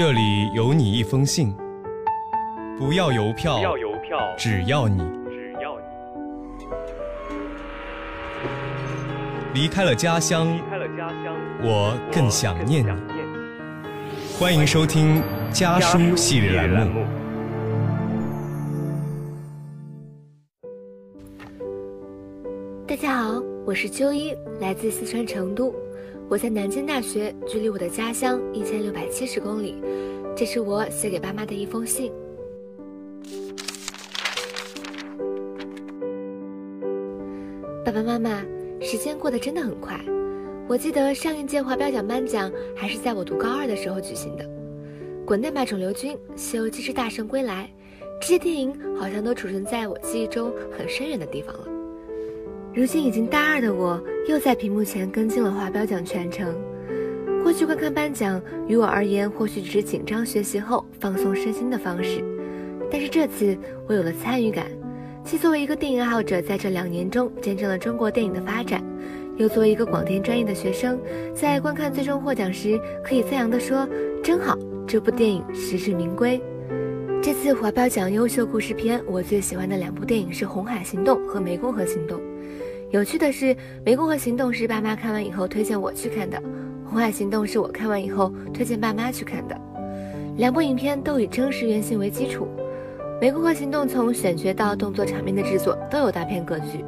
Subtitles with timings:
[0.00, 1.54] 这里有你一封信，
[2.78, 5.78] 不要邮票，不要邮票，只要你只要
[9.52, 12.88] 你离开了家乡，离开了家乡，我更想念你。
[12.88, 17.04] 我更想念你欢迎收听家书系列栏目。
[22.86, 25.74] 大家好，我是秋一，来自四川成都。
[26.30, 29.74] 我在南京大学，距离我的家乡一千六百七十公里。
[30.36, 32.12] 这是我写给爸妈的一封信。
[37.84, 38.44] 爸爸妈妈，
[38.80, 40.00] 时间过得真的很快。
[40.68, 44.44] 我记得上一届华表奖颁奖还是在我读高二的时候举行的。
[45.24, 47.68] 《滚蛋吧，肿瘤君》《西游记之大圣归来》，
[48.20, 51.79] 这些电影好像都储存在我记忆中很深远的地方了。
[52.72, 56.54] 如今已经大二的我，又在屏幕前跟进了华表奖全程。
[57.42, 62.22] 过去观看颁奖，于我而言或许只是紧张学习后放松身心的方式，
[62.88, 64.66] 但是这次我有了参与感，
[65.24, 68.80] 既作为一个电影爱好者，在这两年中见证了中国电影的发展，
[69.36, 71.00] 又作为一个广电专业的学生，
[71.34, 73.88] 在观看最终获奖时，可以赞扬地说
[74.22, 76.40] ：“真好，这部电影实至名归。”
[77.22, 82.18] 这次华表奖优秀故事片，我最喜欢的两部电影是《红海行动》和《湄公河行动》。
[82.90, 83.54] 有趣的是，
[83.84, 86.38] 《湄公河行动》是爸妈看完以后推荐我去看的，
[86.88, 89.54] 《红海行动》是我看完以后推荐爸妈去看的。
[90.38, 92.48] 两部影片都以真实原型为基础，
[93.22, 96.82] 《湄公河行动》从选角到动作场面的制作都有大片格局。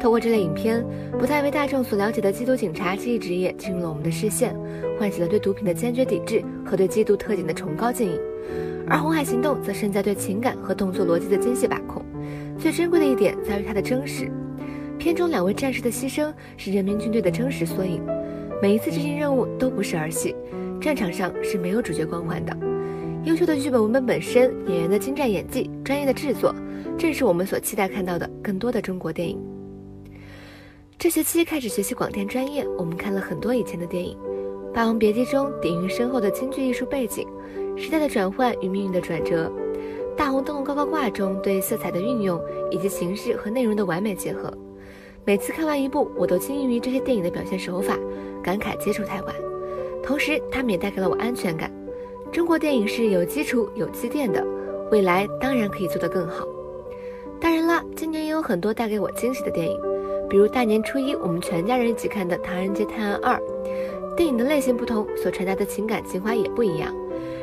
[0.00, 0.82] 透过这类影片，
[1.18, 4.56] 不太为大众所了解的缉毒警察这一职业进入了我们的视线，
[4.98, 8.18] 唤起了对毒品的坚决抵制和对缉毒特警的崇高敬意。
[8.88, 12.04] 而《红海行动》则胜在对情感和动作逻辑的精细把控。
[12.58, 14.30] 最珍贵的一点在于它的真实。
[14.98, 18.02] 片中两位战士的牺牲是人民军队的真实缩影，
[18.62, 20.34] 每一次执行任务都不是儿戏，
[20.80, 22.56] 战场上是没有主角光环的。
[23.24, 26.54] 优秀的剧本文本本身，演员的精湛演技，专业的制作，
[26.96, 29.38] 正是我们所期待看到的更多的中国电影。
[30.96, 34.16] 这学期开始学习广电专业，我们看了很多以前的电影，
[34.72, 37.28] 《霸王别姬》中底蕴深厚的京剧艺术背景，
[37.76, 39.52] 时代的转换与命运的转折，
[40.16, 44.50] 《大红灯笼高高挂》中对色彩的运用以及形式和内容的完美结合。
[45.26, 47.98] 每次看完一部，我都惊异于这些电影的表现手法，
[48.42, 49.34] 感慨接触太晚。
[50.02, 51.70] 同时，他们也带给了我安全感。
[52.32, 54.42] 中国电影是有基础、有积淀的，
[54.90, 56.46] 未来当然可以做得更好。
[57.38, 59.78] 当然啦，今年也有很多带给我惊喜的电影，
[60.30, 63.34] 比如大年初一我们全家人一起看的《唐人街探案二》。
[64.16, 66.94] 电影的类型不同，所传达的情感情怀也不一样。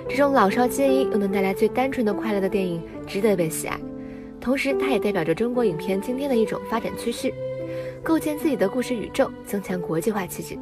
[0.10, 3.80] 这种老少皆宜又能带来最单纯的快乐的电影，值得被喜爱。
[4.40, 7.34] 同时，它也代表着中国影片今天的一种发展趋势。
[8.04, 10.58] 构建自己的故事宇宙，增强国际化气质。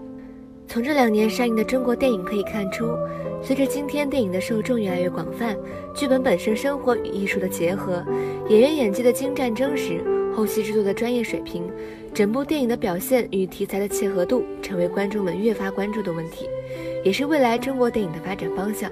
[0.68, 2.86] 从这两年上映的中国电影可以看出，
[3.42, 5.58] 随着今天电影的受众越来越广泛，
[5.94, 8.06] 剧本本身生活与艺术的结合，
[8.48, 10.00] 演员演技的精湛真实，
[10.34, 11.64] 后期制作的专业水平，
[12.14, 16.48] 整部电影的表现与题材的契合度，成为观众们越发关注的问题，
[17.04, 18.90] 也是未来中国电影的发展方向。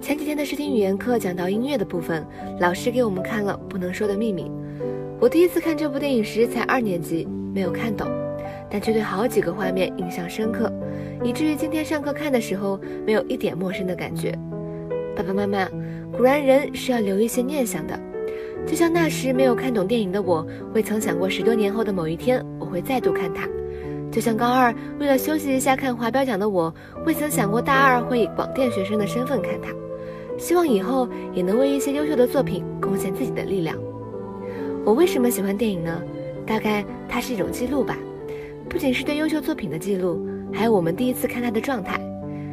[0.00, 2.24] 前几天的视听语言课讲到音乐的部分，
[2.60, 4.44] 老师给我们看了《不能说的秘密》。
[5.18, 8.06] 我第一次看这部电影时才二年级，没有看懂，
[8.70, 10.72] 但却对好几个画面印象深刻，
[11.24, 14.38] 以至于今天上课看的时候没有一点陌生的感觉。
[15.16, 15.68] 爸爸妈妈，
[16.12, 17.98] 果然人是要留一些念想的，
[18.66, 23.48] 就像那时没有看懂电影的我，未曾想过十多年后的某一天我会再度看它；
[24.12, 26.72] 就像高二为了休息一下看华表奖的我，
[27.04, 29.70] 未曾想过大二会以广电学生的身份看它。
[30.38, 33.76] 希望以后也能为一些优秀的作品贡献自己的力量。
[34.84, 36.02] 我为什么喜欢电影呢？
[36.46, 37.96] 大概它是一种记录吧，
[38.68, 42.00] 不仅是对优秀作品的记录，还有我们第一次看它的状态，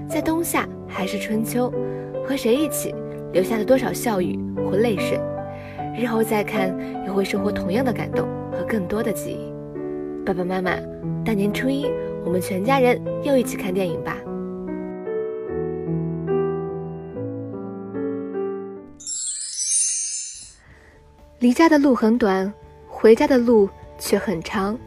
[0.09, 1.71] 在冬夏还是春秋，
[2.25, 2.93] 和谁一起，
[3.33, 5.19] 留下了多少笑语或泪水，
[5.95, 9.53] 日后再看又会收获同样的感动和更多的记忆。
[10.25, 10.71] 爸爸妈妈，
[11.23, 11.85] 大年初一，
[12.25, 14.17] 我们全家人又一起看电影吧。
[21.43, 22.53] 离家的路很短，
[22.87, 23.67] 回家的路
[23.99, 24.79] 却很长。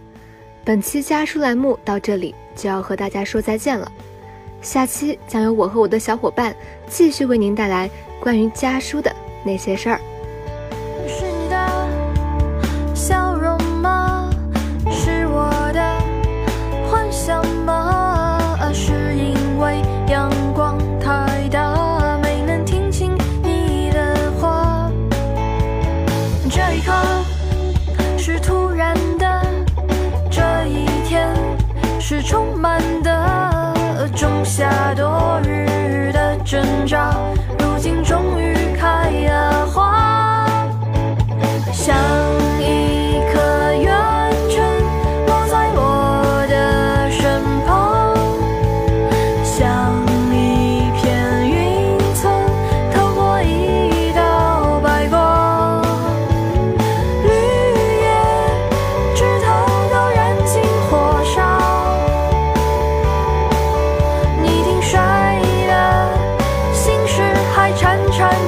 [0.64, 3.92] 本期家书栏目到这里就要和大家说再见了，
[4.62, 6.56] 下期将由我和我的小伙伴
[6.88, 9.14] 继续为您带来关于家书的
[9.44, 10.00] 那些事儿。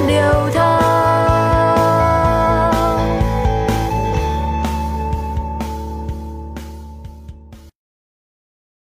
[0.09, 0.38] India